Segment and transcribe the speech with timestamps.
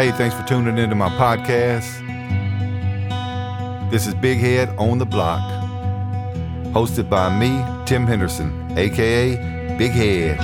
[0.00, 2.00] Hey, thanks for tuning into my podcast.
[3.90, 5.42] This is Big Head on the Block,
[6.72, 10.40] hosted by me, Tim Henderson, aka Big Head.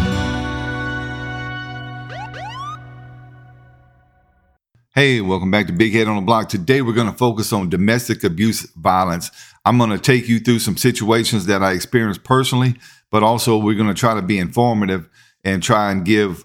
[4.95, 6.51] Hey, welcome back to Big Head on the Block.
[6.51, 9.31] Today we're going to focus on domestic abuse violence.
[9.65, 12.75] I'm going to take you through some situations that I experienced personally,
[13.11, 15.09] but also we're going to try to be informative
[15.45, 16.45] and try and give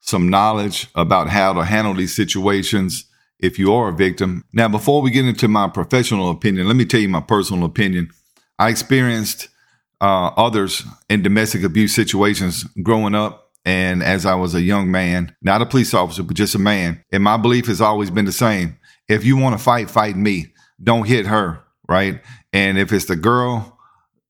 [0.00, 3.04] some knowledge about how to handle these situations
[3.38, 4.44] if you are a victim.
[4.52, 8.10] Now, before we get into my professional opinion, let me tell you my personal opinion.
[8.58, 9.48] I experienced
[10.00, 15.34] uh, others in domestic abuse situations growing up and as I was a young man,
[15.42, 17.04] not a police officer, but just a man.
[17.12, 18.78] And my belief has always been the same.
[19.08, 20.52] If you want to fight, fight me.
[20.82, 22.22] Don't hit her, right?
[22.52, 23.78] And if it's the girl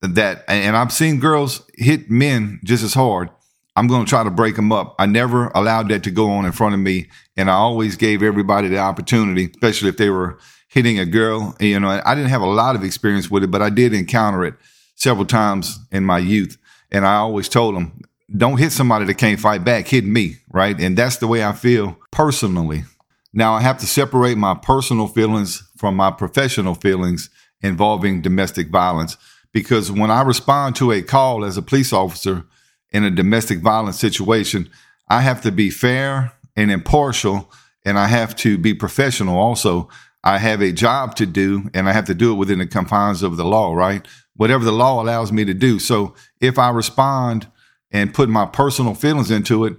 [0.02, 3.30] that, and I've seen girls hit men just as hard,
[3.76, 4.94] I'm going to try to break them up.
[4.98, 7.08] I never allowed that to go on in front of me.
[7.36, 11.56] And I always gave everybody the opportunity, especially if they were hitting a girl.
[11.60, 14.44] You know, I didn't have a lot of experience with it, but I did encounter
[14.44, 14.54] it
[14.96, 16.58] several times in my youth.
[16.90, 18.02] And I always told them,
[18.36, 20.78] don't hit somebody that can't fight back, hit me, right?
[20.78, 22.84] And that's the way I feel personally.
[23.32, 27.30] Now, I have to separate my personal feelings from my professional feelings
[27.62, 29.16] involving domestic violence
[29.52, 32.44] because when I respond to a call as a police officer,
[32.92, 34.68] in a domestic violence situation,
[35.08, 37.50] I have to be fair and impartial,
[37.84, 39.88] and I have to be professional also.
[40.22, 43.22] I have a job to do, and I have to do it within the confines
[43.22, 44.06] of the law, right?
[44.36, 45.78] Whatever the law allows me to do.
[45.78, 47.48] So if I respond
[47.90, 49.76] and put my personal feelings into it,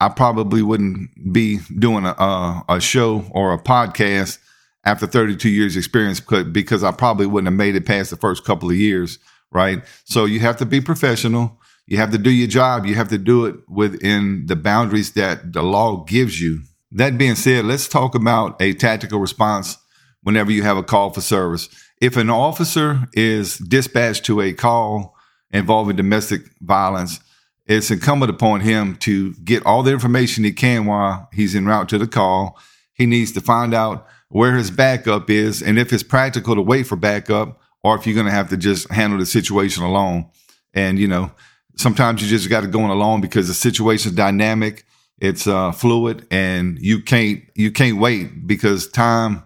[0.00, 4.38] I probably wouldn't be doing a, a, show or a podcast
[4.84, 8.70] after 32 years experience because I probably wouldn't have made it past the first couple
[8.70, 9.18] of years,
[9.52, 9.82] right?
[10.04, 11.59] So you have to be professional
[11.90, 12.86] you have to do your job.
[12.86, 16.60] You have to do it within the boundaries that the law gives you.
[16.92, 19.76] That being said, let's talk about a tactical response
[20.22, 21.68] whenever you have a call for service.
[22.00, 25.16] If an officer is dispatched to a call
[25.50, 27.18] involving domestic violence,
[27.66, 31.88] it's incumbent upon him to get all the information he can while he's en route
[31.88, 32.56] to the call.
[32.94, 36.86] He needs to find out where his backup is and if it's practical to wait
[36.86, 40.30] for backup or if you're going to have to just handle the situation alone.
[40.72, 41.32] And, you know,
[41.80, 44.84] sometimes you just got to go along because the situation's dynamic,
[45.18, 49.42] it's uh, fluid, and you can't you can't wait because time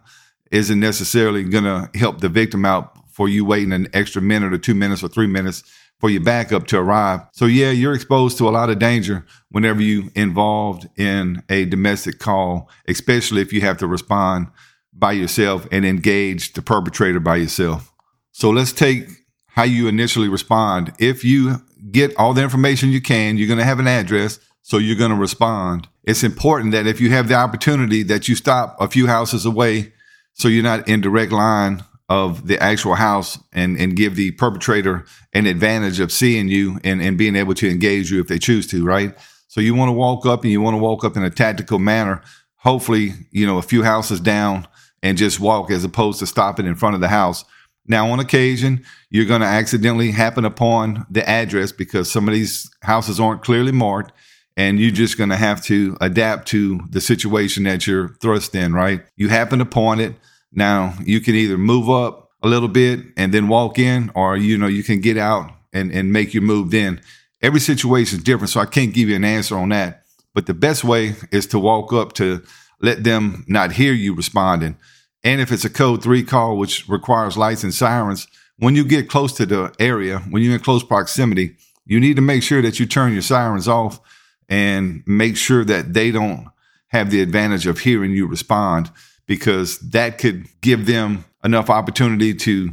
[0.50, 4.58] isn't necessarily going to help the victim out for you waiting an extra minute or
[4.58, 5.62] two minutes or three minutes
[6.00, 7.20] for your backup to arrive.
[7.32, 12.18] So yeah, you're exposed to a lot of danger whenever you involved in a domestic
[12.18, 14.48] call, especially if you have to respond
[14.92, 17.92] by yourself and engage the perpetrator by yourself.
[18.32, 19.08] So let's take
[19.46, 20.92] how you initially respond.
[20.98, 23.36] If you get all the information you can.
[23.36, 25.88] You're going to have an address, so you're going to respond.
[26.02, 29.92] It's important that if you have the opportunity that you stop a few houses away
[30.34, 35.04] so you're not in direct line of the actual house and, and give the perpetrator
[35.32, 38.66] an advantage of seeing you and, and being able to engage you if they choose
[38.66, 39.16] to, right?
[39.48, 41.78] So you want to walk up and you want to walk up in a tactical
[41.78, 42.22] manner,
[42.56, 44.66] hopefully, you know, a few houses down
[45.02, 47.44] and just walk as opposed to stopping in front of the house
[47.86, 52.70] now, on occasion, you're going to accidentally happen upon the address because some of these
[52.80, 54.12] houses aren't clearly marked,
[54.56, 58.72] and you're just going to have to adapt to the situation that you're thrust in,
[58.72, 59.02] right?
[59.16, 60.14] You happen upon it.
[60.52, 64.56] Now, you can either move up a little bit and then walk in, or, you
[64.56, 67.02] know, you can get out and, and make your move then.
[67.42, 70.04] Every situation is different, so I can't give you an answer on that.
[70.32, 72.42] But the best way is to walk up to
[72.80, 74.76] let them not hear you responding
[75.24, 79.08] and if it's a code three call, which requires lights and sirens, when you get
[79.08, 82.78] close to the area, when you're in close proximity, you need to make sure that
[82.78, 84.00] you turn your sirens off
[84.48, 86.48] and make sure that they don't
[86.88, 88.90] have the advantage of hearing you respond
[89.26, 92.72] because that could give them enough opportunity to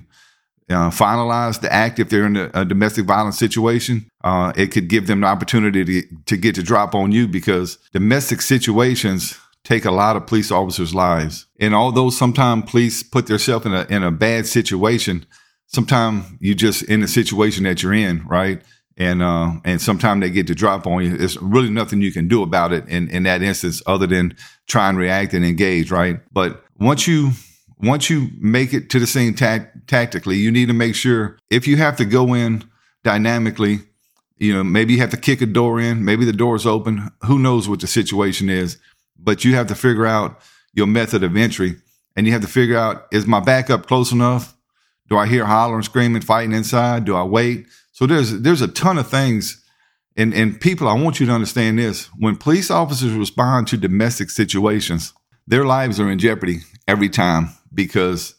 [0.69, 4.09] uh, finalize the act if they're in a, a domestic violence situation.
[4.23, 7.77] Uh, it could give them the opportunity to, to get to drop on you because
[7.93, 11.45] domestic situations take a lot of police officers' lives.
[11.59, 15.25] And although sometimes police put themselves in a in a bad situation,
[15.67, 18.61] sometimes you just in the situation that you're in, right?
[18.97, 21.17] And uh, and sometimes they get to drop on you.
[21.17, 24.35] There's really nothing you can do about it in, in that instance other than
[24.67, 26.19] try and react and engage, right?
[26.31, 27.31] But once you
[27.77, 31.67] once you make it to the scene ta- tactically, you need to make sure if
[31.67, 32.63] you have to go in
[33.03, 33.79] dynamically,
[34.37, 37.09] you know, maybe you have to kick a door in, maybe the door's open.
[37.25, 38.77] Who knows what the situation is?
[39.17, 40.41] But you have to figure out
[40.73, 41.77] your method of entry
[42.15, 44.55] and you have to figure out is my backup close enough?
[45.09, 47.05] Do I hear hollering, screaming, fighting inside?
[47.05, 47.67] Do I wait?
[47.91, 49.63] So there's there's a ton of things.
[50.17, 52.07] And and people, I want you to understand this.
[52.17, 55.13] When police officers respond to domestic situations,
[55.47, 58.35] their lives are in jeopardy every time because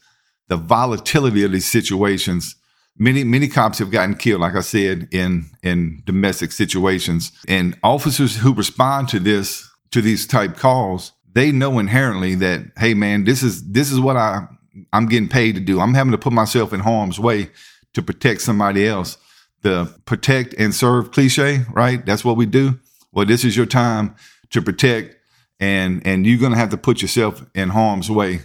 [0.49, 2.57] the volatility of these situations.
[2.99, 8.37] Many many cops have gotten killed, like I said, in in domestic situations, and officers
[8.37, 13.43] who respond to this to these type calls, they know inherently that hey man, this
[13.43, 14.47] is this is what I
[14.93, 15.81] I'm getting paid to do.
[15.81, 17.51] I'm having to put myself in harm's way
[17.95, 19.19] to protect somebody else.
[19.63, 22.05] The protect and serve cliche, right?
[22.05, 22.81] That's what we do.
[23.13, 24.17] Well, this is your time
[24.51, 25.17] to protect
[25.61, 28.41] and and you're going to have to put yourself in harm's way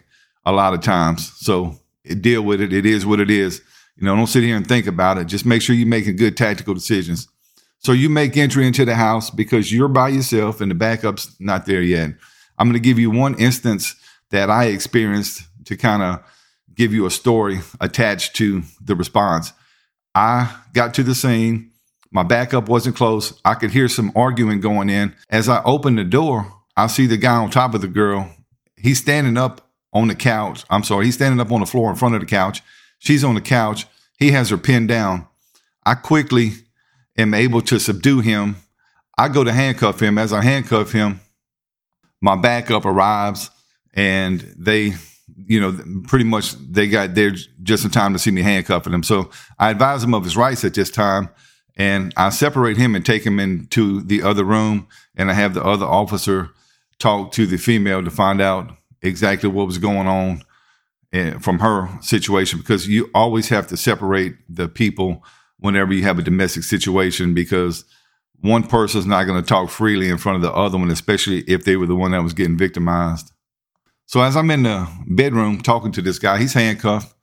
[0.45, 1.33] a lot of times.
[1.37, 1.79] So
[2.21, 2.71] deal with it.
[2.71, 3.61] It is what it is.
[3.97, 5.25] You know, don't sit here and think about it.
[5.25, 7.27] Just make sure you're making good tactical decisions.
[7.79, 11.65] So you make entry into the house because you're by yourself and the backup's not
[11.65, 12.11] there yet.
[12.57, 13.95] I'm going to give you one instance
[14.31, 16.23] that I experienced to kind of
[16.73, 19.53] give you a story attached to the response.
[20.15, 21.71] I got to the scene.
[22.11, 23.39] My backup wasn't close.
[23.43, 25.13] I could hear some arguing going in.
[25.29, 28.31] As I opened the door, I see the guy on top of the girl.
[28.75, 30.63] He's standing up on the couch.
[30.69, 32.61] I'm sorry, he's standing up on the floor in front of the couch.
[32.99, 33.85] She's on the couch.
[34.17, 35.27] He has her pinned down.
[35.85, 36.53] I quickly
[37.17, 38.57] am able to subdue him.
[39.17, 40.17] I go to handcuff him.
[40.17, 41.19] As I handcuff him,
[42.21, 43.49] my backup arrives
[43.93, 44.93] and they,
[45.45, 45.77] you know,
[46.07, 47.31] pretty much they got there
[47.63, 49.03] just in time to see me handcuffing him.
[49.03, 51.29] So I advise him of his rights at this time
[51.75, 54.87] and I separate him and take him into the other room.
[55.15, 56.51] And I have the other officer
[56.99, 58.71] talk to the female to find out
[59.01, 60.41] exactly what was going on
[61.13, 65.23] eh, from her situation because you always have to separate the people
[65.59, 67.83] whenever you have a domestic situation because
[68.41, 71.63] one person's not going to talk freely in front of the other one, especially if
[71.63, 73.31] they were the one that was getting victimized.
[74.05, 77.13] So as I'm in the bedroom talking to this guy, he's handcuffed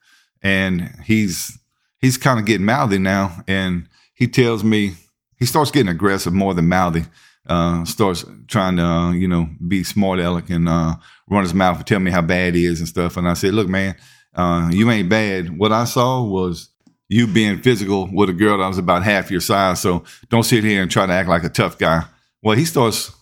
[0.42, 1.58] and he's
[2.00, 4.94] he's kind of getting mouthy now, and he tells me
[5.38, 7.04] he starts getting aggressive more than mouthy
[7.46, 10.94] uh, starts trying to, uh, you know, be smart aleck and uh,
[11.28, 13.16] run his mouth and tell me how bad he is and stuff.
[13.16, 13.96] And I said, look, man,
[14.34, 15.56] uh, you ain't bad.
[15.56, 16.70] What I saw was
[17.14, 19.80] you being physical with a girl that was about half your size.
[19.80, 22.04] So don't sit here and try to act like a tough guy.
[22.42, 23.12] Well, he starts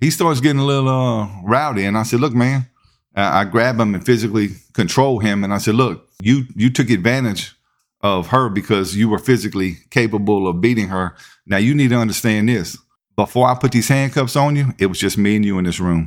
[0.00, 2.68] he starts getting a little uh, rowdy, and I said, look, man.
[3.14, 7.52] I grab him and physically control him, and I said, look, you you took advantage
[8.00, 11.16] of her because you were physically capable of beating her.
[11.44, 12.78] Now you need to understand this
[13.18, 15.80] before I put these handcuffs on you, it was just me and you in this
[15.80, 16.06] room.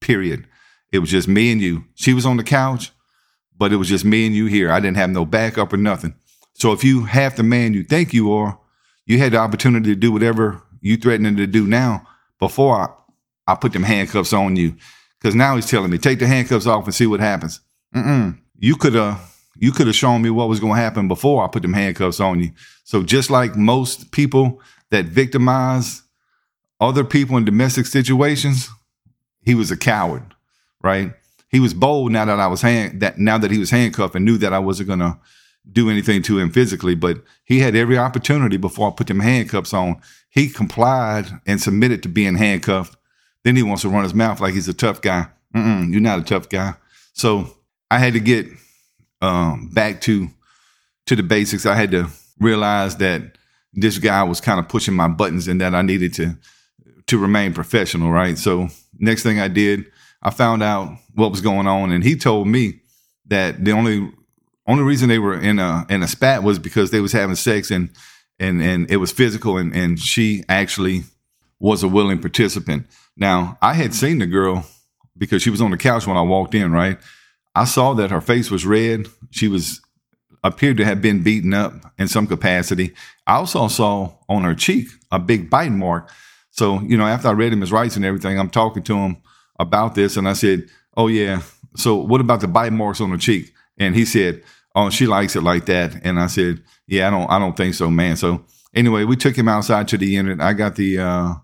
[0.00, 0.48] Period.
[0.90, 1.84] It was just me and you.
[1.94, 2.90] She was on the couch,
[3.56, 4.72] but it was just me and you here.
[4.72, 6.14] I didn't have no backup or nothing.
[6.54, 8.58] So if you have the man you think you are,
[9.06, 12.06] you had the opportunity to do whatever you threatening to do now
[12.38, 14.76] before I, I put them handcuffs on you.
[15.18, 17.60] Because now he's telling me, take the handcuffs off and see what happens.
[17.94, 18.38] Mm-mm.
[18.58, 21.48] You could have you could have shown me what was going to happen before I
[21.48, 22.52] put them handcuffs on you.
[22.84, 26.02] So just like most people that victimize
[26.80, 28.70] other people in domestic situations,
[29.42, 30.34] he was a coward,
[30.82, 31.12] right?
[31.50, 34.24] He was bold now that I was hand that now that he was handcuffed and
[34.24, 35.18] knew that I wasn't gonna
[35.70, 39.74] do anything to him physically, but he had every opportunity before I put them handcuffs
[39.74, 40.00] on.
[40.30, 42.96] He complied and submitted to being handcuffed.
[43.44, 45.26] Then he wants to run his mouth like he's a tough guy.
[45.54, 46.74] Mm-mm, you're not a tough guy.
[47.12, 47.56] So
[47.90, 48.46] I had to get
[49.20, 50.28] um, back to
[51.06, 51.66] to the basics.
[51.66, 52.08] I had to
[52.38, 53.36] realize that
[53.72, 56.36] this guy was kind of pushing my buttons and that I needed to
[57.06, 58.38] to remain professional, right?
[58.38, 59.86] So next thing I did,
[60.22, 62.80] I found out what was going on, and he told me
[63.26, 64.12] that the only
[64.70, 67.70] only reason they were in a in a spat was because they was having sex
[67.70, 67.90] and
[68.38, 71.02] and and it was physical, and and she actually
[71.58, 72.86] was a willing participant.
[73.16, 74.64] Now I had seen the girl
[75.18, 76.98] because she was on the couch when I walked in, right?
[77.54, 79.08] I saw that her face was red.
[79.30, 79.80] She was
[80.44, 82.94] appeared to have been beaten up in some capacity.
[83.26, 86.10] I also saw on her cheek a big bite mark.
[86.52, 89.18] So, you know, after I read him his rights and everything, I'm talking to him
[89.58, 90.16] about this.
[90.16, 91.42] And I said, Oh, yeah.
[91.76, 93.52] So, what about the bite marks on the cheek?
[93.78, 94.42] And he said,
[94.74, 96.00] Oh, she likes it like that.
[96.04, 98.16] And I said, Yeah, I don't, I don't think so, man.
[98.16, 100.40] So, anyway, we took him outside to the unit.
[100.40, 101.34] I got the uh,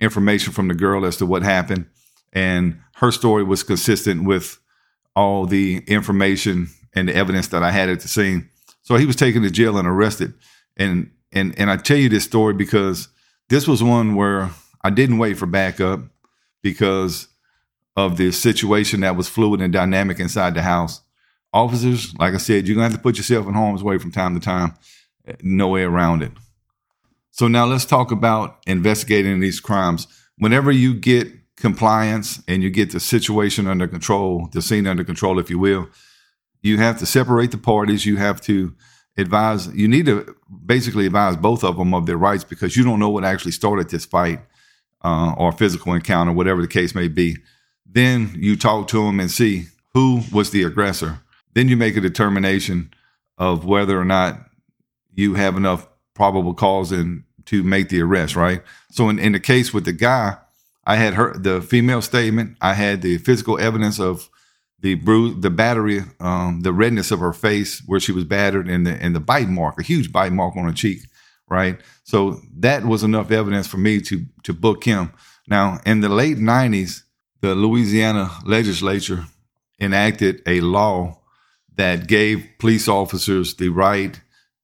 [0.00, 1.86] information from the girl as to what happened.
[2.32, 4.58] And her story was consistent with
[5.14, 8.48] all the information and the evidence that I had at the scene.
[8.82, 10.34] So he was taken to jail and arrested.
[10.76, 13.08] And and and I tell you this story because
[13.48, 14.50] this was one where
[14.82, 16.00] I didn't wait for backup
[16.62, 17.28] because
[17.96, 21.02] of the situation that was fluid and dynamic inside the house.
[21.52, 24.38] Officers, like I said, you're gonna have to put yourself in harm's way from time
[24.38, 24.74] to time.
[25.42, 26.32] No way around it.
[27.30, 30.06] So now let's talk about investigating these crimes.
[30.38, 35.38] Whenever you get compliance and you get the situation under control, the scene under control,
[35.38, 35.88] if you will,
[36.62, 38.04] you have to separate the parties.
[38.06, 38.74] You have to
[39.16, 42.98] advise you need to basically advise both of them of their rights because you don't
[42.98, 44.40] know what actually started this fight
[45.04, 47.36] uh, or physical encounter whatever the case may be
[47.86, 51.20] Then you talk to them and see who was the aggressor.
[51.54, 52.92] Then you make a determination
[53.38, 54.38] of whether or not
[55.14, 58.62] you have enough probable cause to make the arrest, right?
[58.90, 60.36] So in, in the case with the guy,
[60.84, 64.28] I had her the female statement, I had the physical evidence of
[64.80, 68.86] the bruise, the battery, um, the redness of her face where she was battered, and
[68.86, 71.02] the and the bite mark, a huge bite mark on her cheek,
[71.48, 71.80] right?
[72.02, 75.12] So that was enough evidence for me to to book him.
[75.46, 77.04] Now, in the late '90s,
[77.40, 79.26] the Louisiana legislature
[79.80, 81.21] enacted a law
[81.76, 84.20] that gave police officers the right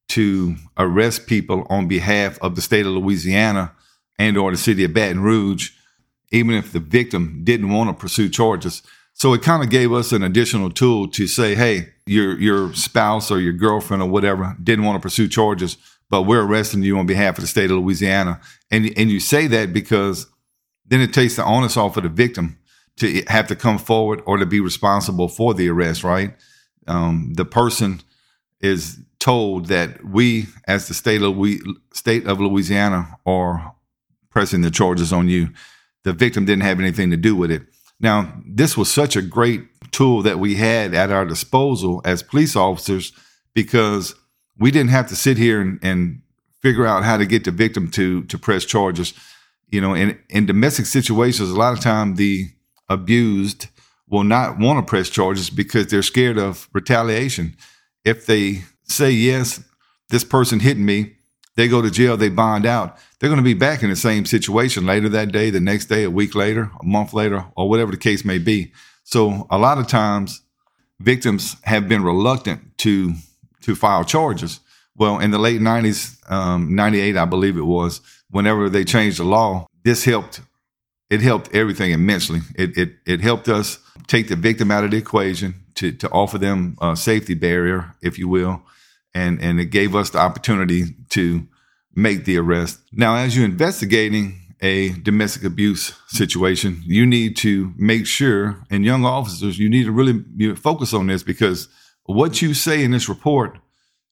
[0.09, 3.73] to arrest people on behalf of the state of Louisiana
[4.19, 5.71] and or the city of Baton Rouge,
[6.33, 8.83] even if the victim didn't want to pursue charges.
[9.15, 13.31] So it kind of gave us an additional tool to say, hey, your your spouse
[13.31, 15.77] or your girlfriend or whatever didn't want to pursue charges,
[16.09, 18.41] but we're arresting you on behalf of the state of Louisiana.
[18.71, 20.27] And and you say that because
[20.87, 22.59] then it takes the onus off of the victim
[22.97, 26.35] to have to come forward or to be responsible for the arrest, right?
[26.89, 28.03] Um, the person
[28.61, 31.37] is told that we, as the state of
[31.93, 33.75] state of Louisiana, are
[34.31, 35.51] pressing the charges on you.
[36.05, 37.63] The victim didn't have anything to do with it.
[38.01, 42.55] Now, this was such a great tool that we had at our disposal as police
[42.55, 43.13] officers
[43.55, 44.15] because
[44.59, 46.23] we didn't have to sit here and, and
[46.61, 49.15] figure out how to get the victim to to press charges.
[49.71, 52.51] You know, in in domestic situations, a lot of time the
[52.89, 53.67] abused
[54.11, 57.57] will not want to press charges because they're scared of retaliation.
[58.05, 59.63] If they say, yes,
[60.09, 61.15] this person hit me,
[61.57, 64.25] they go to jail, they bond out, they're going to be back in the same
[64.25, 67.91] situation later that day, the next day, a week later, a month later, or whatever
[67.91, 68.73] the case may be.
[69.03, 70.43] So a lot of times
[71.01, 73.15] victims have been reluctant to
[73.63, 74.61] to file charges.
[74.97, 78.01] Well, in the late 90s, um, 98, I believe it was,
[78.31, 80.41] whenever they changed the law, this helped.
[81.11, 82.41] It helped everything immensely.
[82.55, 86.39] It, it, it helped us take the victim out of the equation to, to offer
[86.39, 88.63] them a safety barrier, if you will
[89.15, 91.47] and and it gave us the opportunity to
[91.95, 92.81] make the arrest.
[92.93, 99.05] Now, as you're investigating a domestic abuse situation, you need to make sure, and young
[99.05, 101.69] officers, you need to really focus on this because
[102.05, 103.59] what you say in this report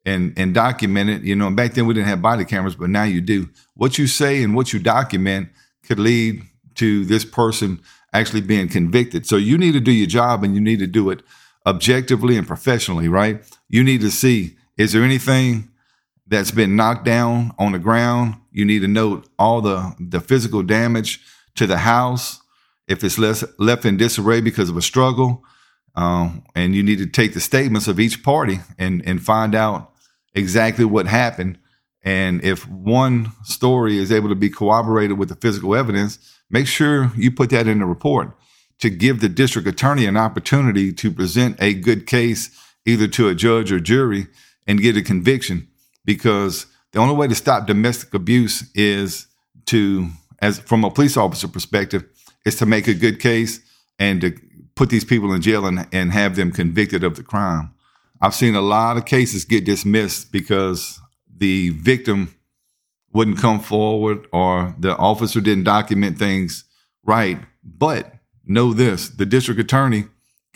[0.05, 1.23] and and document it.
[1.23, 3.49] You know, back then we didn't have body cameras, but now you do.
[3.75, 5.49] What you say and what you document
[5.85, 6.43] could lead
[6.77, 7.81] to this person
[8.17, 9.27] actually being convicted.
[9.27, 11.23] So you need to do your job and you need to do it
[11.67, 13.45] objectively and professionally, right?
[13.69, 15.71] You need to see is there anything
[16.27, 18.37] that's been knocked down on the ground?
[18.51, 21.21] You need to note all the, the physical damage
[21.55, 22.41] to the house.
[22.89, 25.43] If it's less, left in disarray because of a struggle,
[25.95, 29.93] um, and you need to take the statements of each party and, and find out
[30.35, 31.59] exactly what happened.
[32.03, 37.13] And if one story is able to be corroborated with the physical evidence, make sure
[37.17, 38.37] you put that in the report
[38.79, 42.51] to give the district attorney an opportunity to present a good case
[42.85, 44.27] either to a judge or jury
[44.67, 45.69] and get a conviction.
[46.05, 49.27] Because the only way to stop domestic abuse is
[49.67, 50.11] to
[50.41, 52.05] as from a police officer perspective
[52.45, 53.61] is to make a good case
[53.99, 54.39] and to
[54.75, 57.73] put these people in jail and, and have them convicted of the crime.
[58.21, 61.01] I've seen a lot of cases get dismissed because
[61.35, 62.36] the victim
[63.17, 66.65] wouldn't come forward or the officer didn't document things
[67.05, 70.05] right but know this the district attorney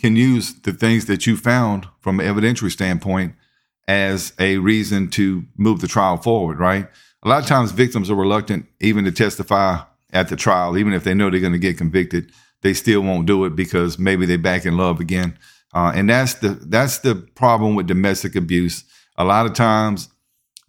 [0.00, 3.34] can use the things that you found from an evidentiary standpoint
[3.86, 6.88] as a reason to move the trial forward, right?
[7.22, 9.80] A lot of times victims are reluctant even to testify
[10.12, 13.26] at the trial, even if they know they're going to get convicted, they still won't
[13.26, 15.38] do it because maybe they're back in love again.
[15.74, 18.84] Uh, and that's the that's the problem with domestic abuse.
[19.16, 20.08] A lot of times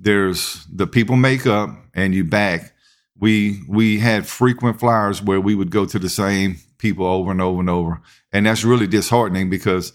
[0.02, 2.74] there's the people make up and you back.
[3.18, 7.42] We we had frequent flyers where we would go to the same people over and
[7.42, 8.02] over and over.
[8.34, 9.94] And that's really disheartening because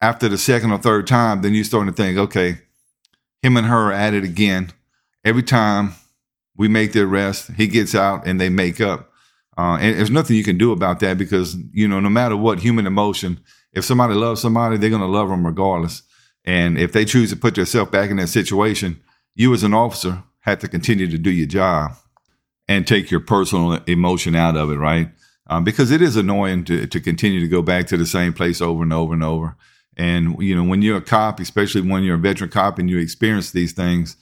[0.00, 2.58] after the second or third time, then you're starting to think, okay,
[3.42, 4.72] him and her are at it again.
[5.24, 5.94] Every time
[6.56, 9.10] we make the arrest, he gets out and they make up.
[9.58, 12.60] Uh, and there's nothing you can do about that because, you know, no matter what
[12.60, 13.40] human emotion,
[13.72, 16.02] if somebody loves somebody, they're going to love them regardless.
[16.44, 19.00] And if they choose to put themselves back in that situation,
[19.34, 21.92] you as an officer have to continue to do your job
[22.68, 25.10] and take your personal emotion out of it, right?
[25.48, 28.60] Um, because it is annoying to, to continue to go back to the same place
[28.60, 29.56] over and over and over.
[29.96, 32.98] And you know, when you're a cop, especially when you're a veteran cop and you
[32.98, 34.16] experience these things,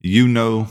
[0.00, 0.68] you know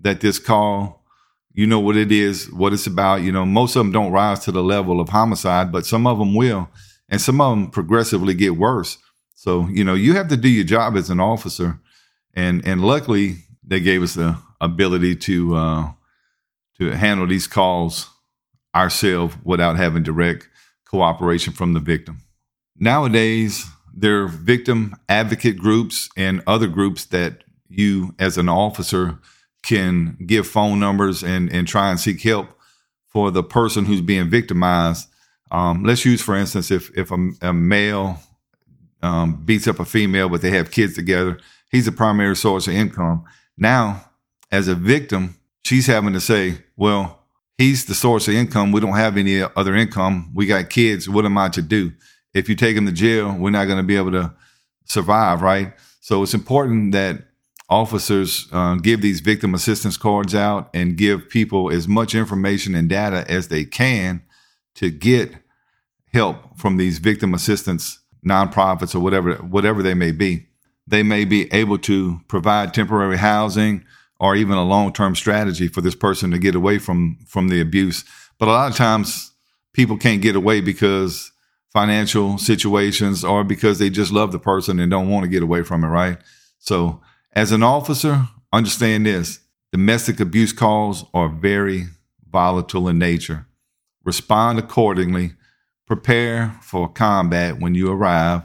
[0.00, 1.04] that this call,
[1.52, 3.22] you know what it is, what it's about.
[3.22, 6.18] You know, most of them don't rise to the level of homicide, but some of
[6.18, 6.68] them will,
[7.08, 8.98] and some of them progressively get worse.
[9.34, 11.78] So you know, you have to do your job as an officer,
[12.34, 15.90] and and luckily they gave us the ability to uh,
[16.78, 18.10] to handle these calls
[18.74, 20.48] ourselves without having direct
[20.84, 22.22] cooperation from the victim.
[22.78, 29.18] Nowadays, there are victim advocate groups and other groups that you, as an officer,
[29.62, 32.48] can give phone numbers and, and try and seek help
[33.08, 35.08] for the person who's being victimized.
[35.50, 38.18] Um, let's use, for instance, if if a, a male
[39.02, 41.38] um, beats up a female, but they have kids together,
[41.72, 43.24] he's a primary source of income.
[43.58, 44.10] Now,
[44.52, 47.22] as a victim, she's having to say, "Well,
[47.58, 48.72] he's the source of income.
[48.72, 50.30] We don't have any other income.
[50.34, 51.08] We got kids.
[51.08, 51.92] What am I to do?
[52.34, 54.34] If you take him to jail, we're not going to be able to
[54.84, 55.74] survive, right?
[56.00, 57.24] So it's important that
[57.68, 62.88] officers uh, give these victim assistance cards out and give people as much information and
[62.88, 64.22] data as they can
[64.74, 65.34] to get
[66.12, 70.46] help from these victim assistance nonprofits or whatever whatever they may be.
[70.86, 73.84] They may be able to provide temporary housing
[74.18, 78.04] or even a long-term strategy for this person to get away from from the abuse.
[78.38, 79.32] But a lot of times
[79.72, 81.32] people can't get away because
[81.72, 85.62] financial situations or because they just love the person and don't want to get away
[85.62, 86.18] from it, right?
[86.58, 87.00] So
[87.32, 89.40] as an officer, understand this
[89.72, 91.86] domestic abuse calls are very
[92.30, 93.46] volatile in nature.
[94.04, 95.32] Respond accordingly,
[95.86, 98.42] prepare for combat when you arrive.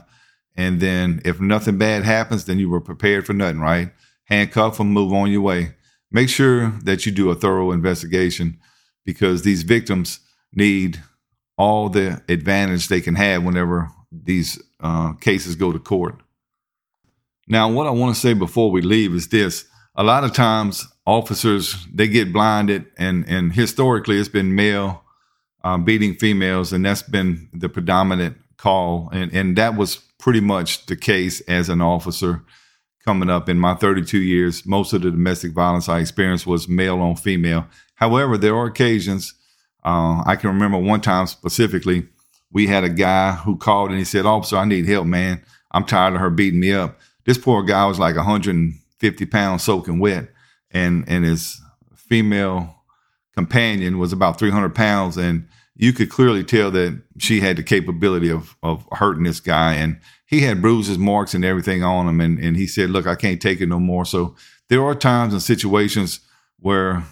[0.58, 3.92] And then if nothing bad happens, then you were prepared for nothing, right?
[4.24, 5.76] Handcuff them, move on your way.
[6.10, 8.58] Make sure that you do a thorough investigation
[9.06, 10.18] because these victims
[10.52, 11.00] need
[11.56, 16.16] all the advantage they can have whenever these uh, cases go to court.
[17.46, 19.64] Now, what I want to say before we leave is this.
[19.94, 25.04] A lot of times officers, they get blinded and, and historically it's been male
[25.62, 29.08] um, beating females and that's been the predominant call.
[29.12, 32.42] And, and that was pretty much the case as an officer
[33.04, 34.66] coming up in my 32 years.
[34.66, 37.66] Most of the domestic violence I experienced was male on female.
[37.94, 39.34] However, there are occasions,
[39.84, 42.08] uh, I can remember one time specifically,
[42.50, 45.42] we had a guy who called and he said, Officer, I need help, man.
[45.70, 49.98] I'm tired of her beating me up this poor guy was like 150 pounds soaking
[49.98, 50.30] wet,
[50.70, 51.60] and and his
[51.94, 52.77] female
[53.38, 55.46] companion was about 300 pounds, and
[55.76, 60.00] you could clearly tell that she had the capability of of hurting this guy, and
[60.26, 63.40] he had bruises, marks, and everything on him, and and he said, "Look, I can't
[63.40, 64.34] take it no more." So
[64.68, 66.18] there are times and situations
[66.58, 67.04] where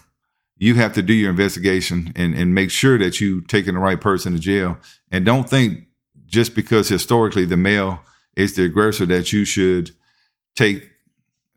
[0.58, 4.00] you have to do your investigation and, and make sure that you taking the right
[4.00, 4.78] person to jail.
[5.12, 5.86] And don't think
[6.24, 8.00] just because historically the male
[8.34, 9.90] is the aggressor that you should
[10.56, 10.90] take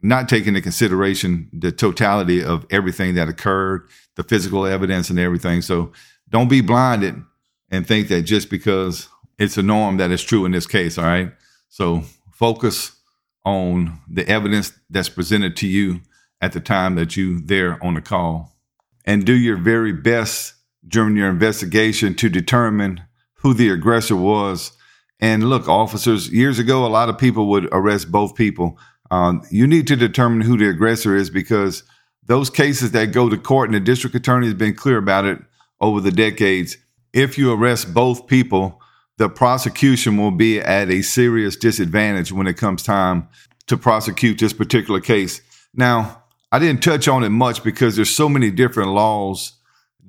[0.02, 5.62] not taking into consideration the totality of everything that occurred, the physical evidence and everything.
[5.62, 5.92] So
[6.30, 7.16] don't be blinded
[7.70, 11.06] and think that just because it's a norm that is true in this case, all
[11.06, 11.32] right?
[11.70, 12.94] So focus
[13.46, 16.02] on the evidence that's presented to you
[16.42, 18.56] at the time that you there on the call
[19.06, 20.54] and do your very best
[20.88, 23.02] during your investigation to determine
[23.36, 24.72] who the aggressor was
[25.20, 28.78] and look, officers, years ago, a lot of people would arrest both people.
[29.12, 31.84] Um, you need to determine who the aggressor is because
[32.26, 35.39] those cases that go to court, and the district attorney has been clear about it
[35.82, 36.78] over the decades.
[37.12, 38.80] If you arrest both people,
[39.17, 43.28] the prosecution will be at a serious disadvantage when it comes time
[43.67, 45.41] to prosecute this particular case.
[45.74, 49.54] Now, I didn't touch on it much because there's so many different laws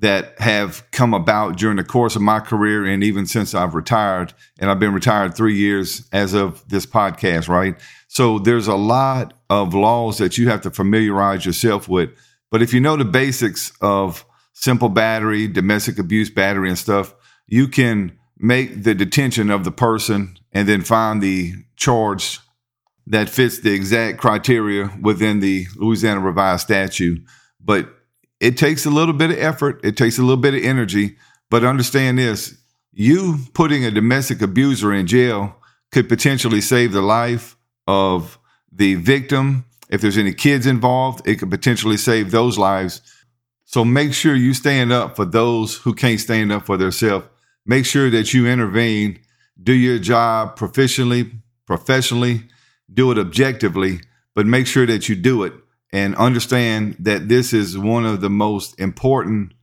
[0.01, 4.33] that have come about during the course of my career and even since I've retired.
[4.59, 7.75] And I've been retired three years as of this podcast, right?
[8.07, 12.09] So there's a lot of laws that you have to familiarize yourself with.
[12.49, 17.13] But if you know the basics of simple battery, domestic abuse battery, and stuff,
[17.47, 22.39] you can make the detention of the person and then find the charge
[23.05, 27.23] that fits the exact criteria within the Louisiana Revised Statute.
[27.63, 27.87] But
[28.41, 31.15] it takes a little bit of effort, it takes a little bit of energy,
[31.49, 32.57] but understand this
[32.91, 35.55] you putting a domestic abuser in jail
[35.91, 37.55] could potentially save the life
[37.87, 38.37] of
[38.69, 39.63] the victim.
[39.89, 43.01] If there's any kids involved, it could potentially save those lives.
[43.63, 47.27] So make sure you stand up for those who can't stand up for themselves.
[47.65, 49.19] Make sure that you intervene,
[49.61, 51.31] do your job proficiently,
[51.65, 52.43] professionally,
[52.91, 54.01] do it objectively,
[54.33, 55.53] but make sure that you do it
[55.91, 59.53] and understand that this is one of the most important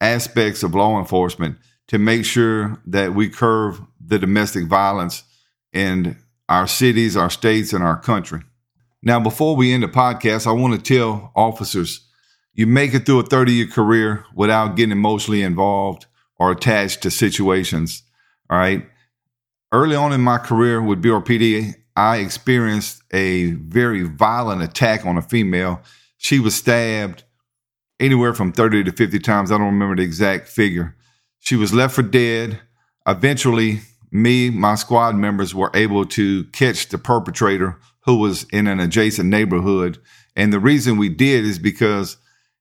[0.00, 5.24] aspects of law enforcement to make sure that we curb the domestic violence
[5.72, 6.16] in
[6.48, 8.40] our cities, our states, and our country.
[9.02, 12.06] Now, before we end the podcast, I want to tell officers
[12.54, 16.06] you make it through a 30 year career without getting emotionally involved
[16.38, 18.02] or attached to situations.
[18.50, 18.86] All right.
[19.72, 25.22] Early on in my career with BRPD, I experienced a very violent attack on a
[25.22, 25.82] female.
[26.16, 27.24] She was stabbed
[28.00, 29.52] anywhere from 30 to 50 times.
[29.52, 30.96] I don't remember the exact figure.
[31.40, 32.60] She was left for dead.
[33.06, 38.80] Eventually, me, my squad members were able to catch the perpetrator who was in an
[38.80, 39.98] adjacent neighborhood.
[40.36, 42.16] And the reason we did is because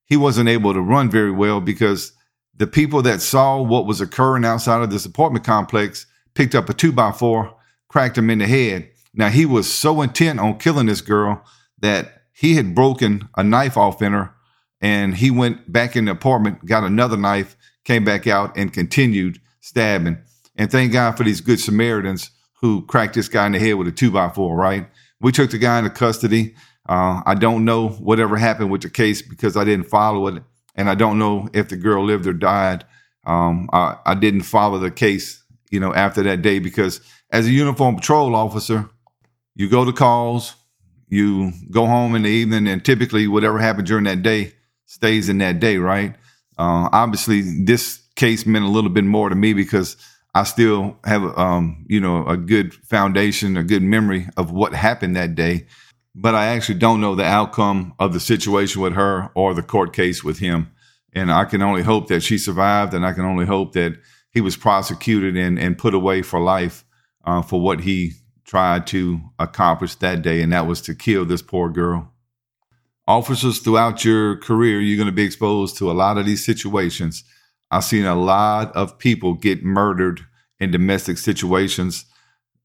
[0.05, 2.13] he wasn't able to run very well because
[2.55, 6.73] the people that saw what was occurring outside of this apartment complex picked up a
[6.73, 7.55] two by four,
[7.87, 8.90] cracked him in the head.
[9.13, 11.43] Now he was so intent on killing this girl
[11.79, 14.33] that he had broken a knife off in her
[14.81, 19.39] and he went back in the apartment, got another knife, came back out and continued
[19.59, 20.17] stabbing.
[20.55, 23.87] And thank God for these good Samaritans who cracked this guy in the head with
[23.87, 24.87] a two by four, right?
[25.19, 26.55] We took the guy into custody.
[26.87, 30.43] Uh, I don't know whatever happened with the case because I didn't follow it,
[30.75, 32.85] and I don't know if the girl lived or died.
[33.25, 37.51] Um, I, I didn't follow the case, you know, after that day because as a
[37.51, 38.89] uniform patrol officer,
[39.55, 40.55] you go to calls,
[41.07, 44.53] you go home in the evening, and typically whatever happened during that day
[44.85, 46.15] stays in that day, right?
[46.57, 49.97] Uh, obviously, this case meant a little bit more to me because
[50.33, 55.15] I still have, um, you know, a good foundation, a good memory of what happened
[55.15, 55.67] that day.
[56.13, 59.93] But I actually don't know the outcome of the situation with her or the court
[59.93, 60.71] case with him.
[61.13, 63.97] And I can only hope that she survived, and I can only hope that
[64.31, 66.85] he was prosecuted and, and put away for life
[67.25, 68.13] uh, for what he
[68.51, 72.11] tried to accomplish that day, and that was to kill this poor girl.
[73.07, 77.23] Officers, throughout your career, you're going to be exposed to a lot of these situations
[77.71, 80.19] I've seen a lot of people get murdered
[80.59, 82.05] in domestic situations,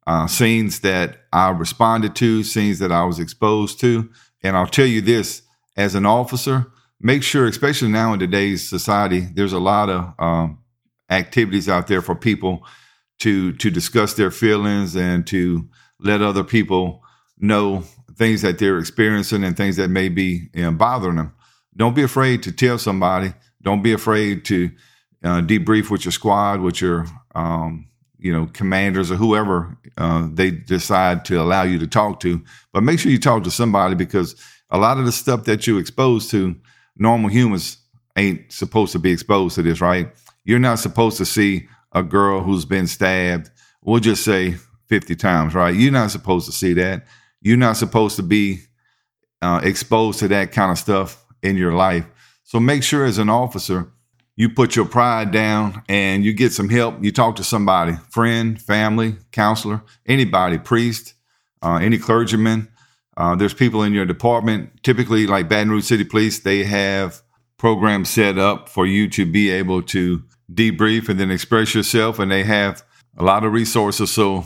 [0.06, 4.10] uh, scenes that I responded to, scenes that I was exposed to.
[4.42, 5.42] And I'll tell you this
[5.76, 6.66] as an officer,
[7.00, 10.58] make sure, especially now in today's society, there's a lot of um,
[11.08, 12.66] activities out there for people
[13.18, 17.02] to to discuss their feelings and to let other people
[17.38, 17.84] know
[18.16, 21.34] things that they're experiencing and things that may be you know, bothering them.
[21.76, 23.32] Don't be afraid to tell somebody.
[23.62, 24.70] Don't be afraid to
[25.24, 30.50] uh, debrief with your squad, with your um, you know commanders or whoever uh, they
[30.50, 32.42] decide to allow you to talk to.
[32.72, 34.34] But make sure you talk to somebody because
[34.70, 36.56] a lot of the stuff that you expose to,
[36.96, 37.78] normal humans
[38.16, 40.08] ain't supposed to be exposed to this, right?
[40.44, 43.50] You're not supposed to see a girl who's been stabbed.
[43.82, 44.56] We'll just say
[44.88, 45.74] 50 times, right?
[45.74, 47.06] You're not supposed to see that.
[47.40, 48.60] You're not supposed to be
[49.42, 52.06] uh, exposed to that kind of stuff in your life.
[52.44, 53.92] So make sure as an officer
[54.36, 57.02] you put your pride down and you get some help.
[57.02, 61.14] You talk to somebody, friend, family, counselor, anybody, priest,
[61.62, 62.68] uh, any clergyman.
[63.16, 67.22] Uh, there's people in your department, typically like Baton Rouge City Police, they have
[67.56, 70.22] programs set up for you to be able to
[70.52, 72.18] debrief and then express yourself.
[72.18, 72.84] And they have
[73.16, 74.10] a lot of resources.
[74.10, 74.44] So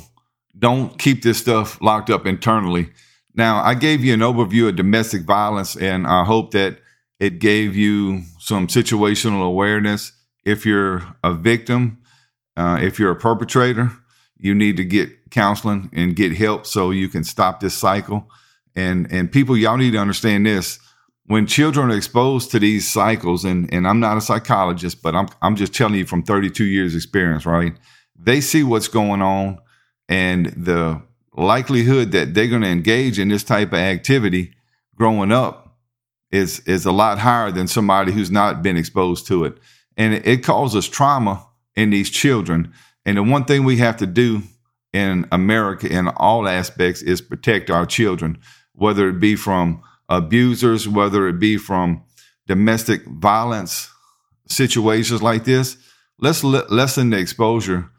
[0.58, 2.90] don't keep this stuff locked up internally.
[3.34, 6.78] Now, I gave you an overview of domestic violence, and I hope that
[7.18, 10.12] it gave you some situational awareness.
[10.44, 11.98] If you're a victim,
[12.56, 13.92] uh, if you're a perpetrator,
[14.36, 18.28] you need to get counseling and get help so you can stop this cycle.
[18.74, 20.78] And and people, y'all need to understand this.
[21.26, 25.28] When children are exposed to these cycles, and, and I'm not a psychologist, but I'm
[25.42, 27.74] I'm just telling you from 32 years experience, right?
[28.18, 29.58] They see what's going on
[30.10, 31.00] and the
[31.34, 34.52] likelihood that they're going to engage in this type of activity
[34.96, 35.78] growing up
[36.30, 39.56] is is a lot higher than somebody who's not been exposed to it,
[39.96, 41.46] and it, it causes trauma
[41.76, 42.72] in these children.
[43.06, 44.42] And the one thing we have to do
[44.92, 48.38] in America in all aspects is protect our children,
[48.74, 52.02] whether it be from abusers, whether it be from
[52.46, 53.88] domestic violence
[54.46, 55.76] situations like this.
[56.18, 57.90] Let's lessen the exposure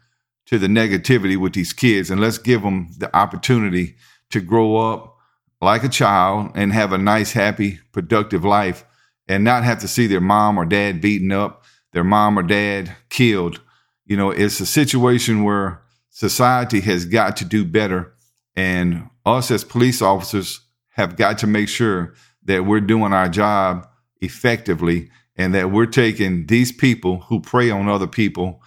[0.52, 3.96] to the negativity with these kids and let's give them the opportunity
[4.28, 5.16] to grow up
[5.62, 8.84] like a child and have a nice, happy, productive life
[9.26, 12.94] and not have to see their mom or dad beaten up, their mom or dad
[13.08, 13.62] killed.
[14.04, 18.12] You know, it's a situation where society has got to do better.
[18.54, 20.60] And us as police officers
[20.90, 22.12] have got to make sure
[22.44, 23.88] that we're doing our job
[24.20, 28.60] effectively and that we're taking these people who prey on other people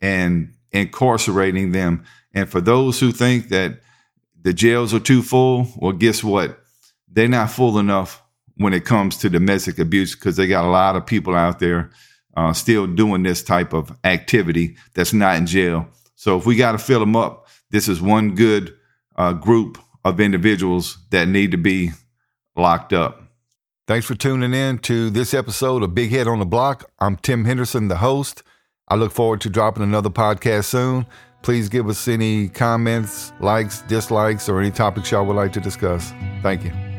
[0.00, 2.04] and incarcerating them.
[2.34, 3.80] And for those who think that
[4.42, 5.68] the jails are too full.
[5.76, 6.58] Well, guess what?
[7.08, 8.22] They're not full enough
[8.56, 11.90] when it comes to domestic abuse because they got a lot of people out there
[12.36, 15.88] uh, still doing this type of activity that's not in jail.
[16.14, 18.74] So if we got to fill them up, this is one good
[19.16, 21.90] uh, group of individuals that need to be
[22.56, 23.22] locked up.
[23.86, 26.90] Thanks for tuning in to this episode of Big Head on the Block.
[26.98, 28.42] I'm Tim Henderson, the host.
[28.88, 31.06] I look forward to dropping another podcast soon.
[31.42, 36.12] Please give us any comments, likes, dislikes, or any topics y'all would like to discuss.
[36.42, 36.91] Thank you.